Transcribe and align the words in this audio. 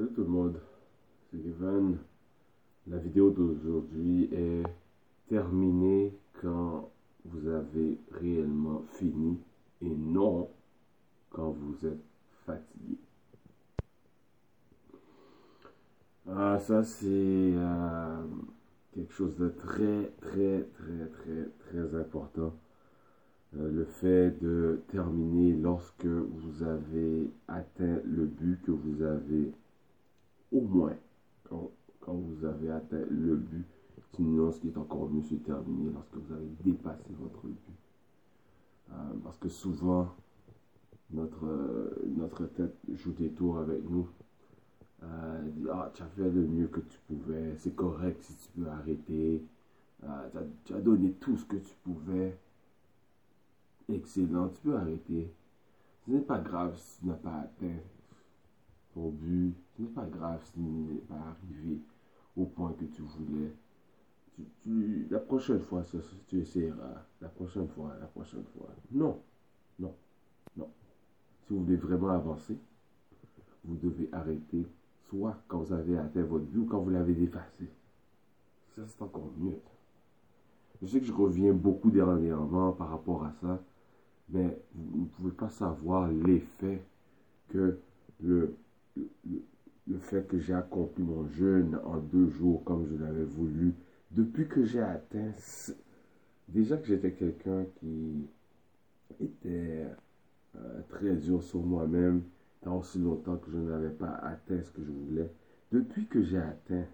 Salut 0.00 0.12
tout 0.14 0.22
le 0.22 0.28
monde, 0.28 0.60
c'est 1.30 1.36
Kevin. 1.36 1.98
La 2.86 2.96
vidéo 2.96 3.28
d'aujourd'hui 3.28 4.30
est 4.32 4.62
terminée 5.28 6.14
quand 6.40 6.90
vous 7.26 7.46
avez 7.46 7.98
réellement 8.12 8.82
fini 8.92 9.38
et 9.82 9.90
non 9.90 10.48
quand 11.28 11.50
vous 11.50 11.86
êtes 11.86 12.00
fatigué. 12.46 12.96
Ah, 16.30 16.58
ça 16.60 16.82
c'est 16.82 17.06
euh, 17.06 18.24
quelque 18.94 19.12
chose 19.12 19.36
de 19.36 19.50
très, 19.50 20.12
très, 20.22 20.66
très, 20.78 21.08
très, 21.12 21.48
très 21.58 22.00
important. 22.00 22.54
Euh, 23.58 23.70
le 23.70 23.84
fait 23.84 24.30
de 24.40 24.80
terminer 24.88 25.52
lorsque 25.52 26.06
vous 26.06 26.62
avez 26.62 27.28
atteint 27.48 28.00
le 28.06 28.24
but 28.24 28.62
que 28.62 28.70
vous 28.70 29.02
avez 29.02 29.52
au 30.52 30.60
moins 30.60 30.96
quand, 31.48 31.70
vous 32.06 32.44
avez 32.44 32.70
atteint 32.70 33.04
le 33.08 33.36
but. 33.36 33.66
Sinon, 34.14 34.50
ce 34.50 34.58
qui 34.60 34.68
est 34.68 34.76
encore 34.76 35.08
mieux, 35.08 35.22
c'est 35.22 35.42
terminer 35.44 35.92
lorsque 35.92 36.16
vous 36.16 36.34
avez 36.34 36.48
dépassé 36.64 37.04
votre 37.20 37.46
but. 37.46 37.74
Euh, 38.90 38.94
parce 39.22 39.38
que 39.38 39.48
souvent, 39.48 40.08
notre, 41.12 41.94
notre 42.16 42.46
tête 42.46 42.76
joue 42.94 43.12
des 43.12 43.30
tours 43.30 43.58
avec 43.58 43.88
nous. 43.88 44.08
Euh, 45.04 45.42
dit, 45.50 45.66
ah, 45.72 45.90
tu 45.94 46.02
as 46.02 46.06
fait 46.06 46.30
le 46.30 46.46
mieux 46.46 46.66
que 46.66 46.80
tu 46.80 46.98
pouvais, 47.06 47.54
c'est 47.58 47.74
correct 47.74 48.22
si 48.22 48.34
tu 48.34 48.60
peux 48.60 48.68
arrêter. 48.68 49.44
tu 50.64 50.74
as 50.74 50.80
donné 50.80 51.12
tout 51.12 51.36
ce 51.36 51.44
que 51.44 51.56
tu 51.56 51.74
pouvais 51.84 52.36
excellent, 53.94 54.48
tu 54.48 54.60
peux 54.62 54.76
arrêter. 54.76 55.32
Ce 56.04 56.10
n'est 56.10 56.20
pas 56.20 56.38
grave 56.38 56.76
si 56.76 57.00
tu 57.00 57.06
n'as 57.06 57.14
pas 57.14 57.40
atteint 57.40 57.78
ton 58.94 59.10
but. 59.10 59.54
Ce 59.76 59.82
n'est 59.82 59.88
pas 59.88 60.06
grave 60.06 60.40
si 60.44 60.52
tu 60.52 60.60
n'es 60.60 61.00
pas 61.00 61.14
arrivé 61.14 61.78
au 62.36 62.44
point 62.44 62.72
que 62.72 62.84
tu 62.84 63.02
voulais. 63.02 63.52
Tu, 64.62 65.06
la 65.10 65.18
prochaine 65.18 65.60
fois, 65.60 65.84
tu 66.28 66.40
essaieras. 66.40 67.04
La 67.20 67.28
prochaine 67.28 67.68
fois, 67.68 67.94
la 68.00 68.06
prochaine 68.06 68.44
fois. 68.56 68.68
Non, 68.92 69.20
non, 69.78 69.94
non. 70.56 70.68
Si 71.46 71.52
vous 71.52 71.64
voulez 71.64 71.76
vraiment 71.76 72.10
avancer, 72.10 72.56
vous 73.64 73.76
devez 73.76 74.08
arrêter 74.12 74.66
soit 75.08 75.36
quand 75.48 75.58
vous 75.58 75.72
avez 75.72 75.98
atteint 75.98 76.22
votre 76.22 76.44
but 76.44 76.60
ou 76.60 76.66
quand 76.66 76.80
vous 76.80 76.90
l'avez 76.90 77.14
dépassé. 77.14 77.68
Ça, 78.74 78.82
c'est 78.86 79.02
encore 79.02 79.30
mieux. 79.36 79.58
Je 80.80 80.86
sais 80.86 81.00
que 81.00 81.06
je 81.06 81.12
reviens 81.12 81.52
beaucoup 81.52 81.90
dernièrement 81.90 82.72
par 82.72 82.88
rapport 82.88 83.24
à 83.24 83.32
ça 83.42 83.60
mais 84.32 84.58
vous 84.74 85.02
ne 85.02 85.06
pouvez 85.06 85.32
pas 85.32 85.48
savoir 85.48 86.08
l'effet 86.08 86.82
que 87.48 87.78
le, 88.20 88.54
le, 89.28 89.98
fait 89.98 90.26
que 90.26 90.38
j'ai 90.38 90.54
accompli 90.54 91.02
mon 91.02 91.26
jeûne 91.28 91.78
en 91.84 91.98
deux 91.98 92.28
jours 92.28 92.62
comme 92.64 92.86
je 92.86 92.96
l'avais 93.02 93.24
voulu, 93.24 93.74
depuis 94.12 94.46
que 94.46 94.64
j'ai 94.64 94.80
atteint, 94.80 95.32
déjà 96.48 96.76
que 96.76 96.86
j'étais 96.86 97.12
quelqu'un 97.12 97.64
qui 97.80 98.26
était 99.20 99.86
euh, 100.56 100.80
très 100.88 101.14
dur 101.16 101.42
sur 101.42 101.60
moi-même, 101.60 102.22
tant 102.62 102.78
aussi 102.78 102.98
longtemps 102.98 103.36
que 103.36 103.50
je 103.50 103.58
n'avais 103.58 103.90
pas 103.90 104.12
atteint 104.22 104.62
ce 104.62 104.70
que 104.70 104.82
je 104.82 104.90
voulais, 104.90 105.30
depuis 105.72 106.06
que 106.06 106.22
j'ai 106.22 106.38
atteint 106.38 106.86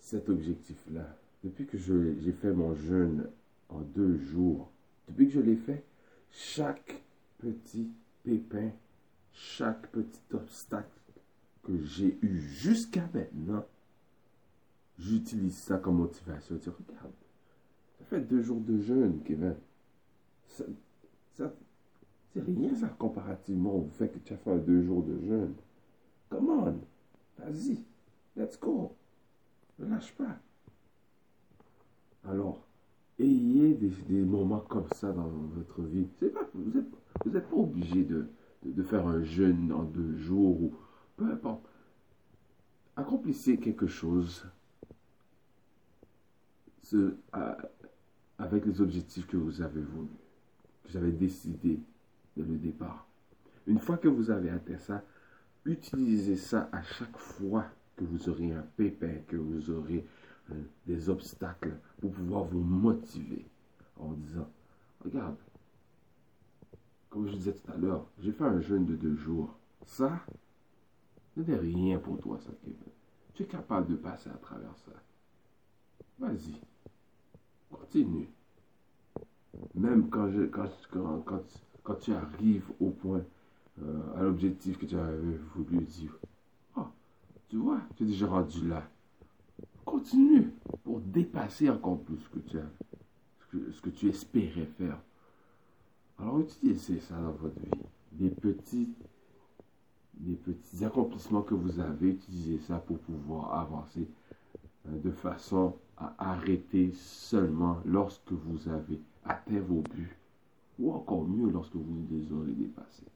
cet 0.00 0.28
objectif-là, 0.28 1.16
depuis 1.42 1.66
que 1.66 1.78
j'ai 1.78 2.32
fait 2.32 2.52
mon 2.52 2.74
jeûne 2.74 3.28
en 3.68 3.80
deux 3.80 4.16
jours, 4.16 4.70
depuis 5.08 5.26
que 5.26 5.34
je 5.34 5.40
l'ai 5.40 5.56
fait, 5.56 5.84
chaque 6.30 7.02
petit 7.38 7.88
pépin, 8.22 8.70
chaque 9.34 9.88
petit 9.88 10.22
obstacle 10.32 10.88
que 11.64 11.76
j'ai 11.78 12.18
eu 12.22 12.40
jusqu'à 12.40 13.08
maintenant, 13.12 13.64
j'utilise 14.98 15.56
ça 15.56 15.78
comme 15.78 15.96
motivation. 15.96 16.56
Tu 16.58 16.70
regarde, 16.70 17.12
ça 17.98 18.04
fait 18.04 18.20
deux 18.20 18.42
jours 18.42 18.60
de 18.60 18.78
jeûne, 18.78 19.20
Kevin. 19.24 19.56
Ça, 20.46 20.64
c'est 22.32 22.40
rien 22.40 22.74
ça 22.74 22.88
comparativement 22.88 23.74
au 23.74 23.88
fait 23.98 24.08
que 24.08 24.18
tu 24.18 24.32
as 24.32 24.36
fait 24.36 24.58
deux 24.60 24.82
jours 24.82 25.02
de 25.02 25.18
jeûne. 25.20 25.54
Come 26.30 26.50
on, 26.50 26.80
vas-y, 27.38 27.82
let's 28.36 28.58
go. 28.58 28.94
Ne 29.78 29.88
lâche 29.88 30.12
pas. 30.14 30.38
Alors, 32.24 32.64
ayez 33.18 33.74
des, 33.74 34.22
moments 34.22 34.60
comme 34.60 34.88
ça 34.94 35.12
dans 35.12 35.28
votre 35.28 35.82
vie. 35.82 36.06
Vous 36.54 37.30
n'êtes 37.30 37.48
pas 37.48 37.56
obligé 37.56 38.04
de, 38.04 38.26
de, 38.64 38.82
faire 38.82 39.06
un 39.06 39.22
jeûne 39.22 39.72
en 39.72 39.82
deux 39.82 40.16
jours 40.16 40.60
ou 40.60 40.74
peu 41.16 41.26
importe. 41.26 41.68
Accomplissez 42.96 43.58
quelque 43.58 43.86
chose 43.86 44.46
avec 48.38 48.66
les 48.66 48.80
objectifs 48.80 49.26
que 49.26 49.36
vous 49.36 49.62
avez 49.62 49.80
voulu, 49.80 50.08
que 50.84 50.90
vous 50.90 50.96
avez 50.96 51.12
décidé 51.12 51.80
dès 52.36 52.42
le 52.44 52.56
départ. 52.56 53.06
Une 53.66 53.78
fois 53.78 53.96
que 53.96 54.08
vous 54.08 54.30
avez 54.30 54.50
atteint 54.50 54.78
ça, 54.78 55.02
utilisez 55.64 56.36
ça 56.36 56.68
à 56.72 56.82
chaque 56.82 57.16
fois 57.16 57.66
que 57.96 58.04
vous 58.04 58.28
aurez 58.28 58.52
un 58.52 58.64
pépin, 58.76 59.14
que 59.26 59.36
vous 59.36 59.70
aurez 59.70 60.04
euh, 60.50 60.54
des 60.86 61.08
obstacles 61.08 61.74
pour 62.00 62.12
pouvoir 62.12 62.44
vous 62.44 62.60
motiver 62.60 63.46
en 63.98 64.12
disant, 64.12 64.48
regarde, 65.04 65.36
comme 67.14 67.28
je 67.28 67.36
disais 67.36 67.52
tout 67.52 67.70
à 67.70 67.76
l'heure, 67.76 68.04
j'ai 68.18 68.32
fait 68.32 68.42
un 68.42 68.60
jeûne 68.60 68.86
de 68.86 68.96
deux 68.96 69.14
jours. 69.14 69.56
Ça, 69.86 70.20
ce 71.36 71.42
n'est 71.42 71.54
rien 71.54 72.00
pour 72.00 72.18
toi, 72.18 72.40
ça. 72.40 72.50
Tu 73.34 73.44
es 73.44 73.46
capable 73.46 73.86
de 73.86 73.94
passer 73.94 74.30
à 74.30 74.36
travers 74.36 74.76
ça. 74.78 74.90
Vas-y. 76.18 76.60
Continue. 77.70 78.28
Même 79.76 80.08
quand, 80.10 80.28
tu 82.00 82.12
arrives 82.12 82.68
au 82.80 82.90
point, 82.90 83.22
euh, 83.80 84.16
à 84.16 84.22
l'objectif 84.24 84.76
que 84.76 84.86
tu 84.86 84.96
avais 84.96 85.38
voulu 85.54 85.84
dire, 85.84 86.18
oh, 86.76 86.86
tu 87.48 87.58
vois, 87.58 87.80
tu 87.94 88.02
es 88.02 88.06
déjà 88.06 88.26
rendu 88.26 88.66
là. 88.66 88.90
Continue 89.84 90.52
pour 90.82 90.98
dépasser 90.98 91.70
encore 91.70 92.00
plus 92.00 92.18
ce 92.18 93.80
que, 93.80 93.90
tu 93.90 94.08
espérais 94.08 94.66
faire. 94.76 94.98
Utilisez 96.40 97.00
ça 97.00 97.16
dans 97.16 97.32
votre 97.32 97.58
vie. 97.60 97.70
Des 98.12 98.30
petits, 98.30 98.88
des 100.14 100.34
petits 100.34 100.84
accomplissements 100.84 101.42
que 101.42 101.54
vous 101.54 101.80
avez, 101.80 102.10
utilisez 102.10 102.58
ça 102.58 102.78
pour 102.78 102.98
pouvoir 102.98 103.54
avancer 103.54 104.08
euh, 104.88 104.98
de 105.00 105.10
façon 105.10 105.76
à 105.96 106.14
arrêter 106.18 106.92
seulement 106.94 107.78
lorsque 107.84 108.32
vous 108.32 108.68
avez 108.68 109.00
atteint 109.24 109.60
vos 109.60 109.82
buts. 109.82 110.16
Ou 110.78 110.92
encore 110.92 111.24
mieux 111.24 111.50
lorsque 111.50 111.76
vous 111.76 112.06
les 112.10 112.32
aurez 112.32 112.52
dépassés. 112.52 113.06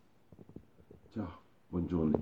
Ciao, 1.12 1.26
bonne 1.72 1.88
journée. 1.88 2.18